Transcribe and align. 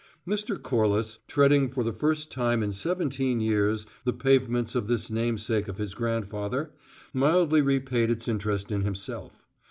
Mr. 0.27 0.59
Corliss, 0.59 1.19
treading 1.27 1.69
for 1.69 1.83
the 1.83 1.93
first 1.93 2.31
time 2.31 2.63
in 2.63 2.71
seventeen 2.71 3.39
years 3.39 3.85
the 4.03 4.11
pavements 4.11 4.73
of 4.73 4.87
this 4.87 5.11
namesake 5.11 5.67
of 5.67 5.77
his 5.77 5.93
grandfather, 5.93 6.71
mildly 7.13 7.61
repaid 7.61 8.09
its 8.09 8.27
interest 8.27 8.71
in 8.71 8.81
himself. 8.81 9.45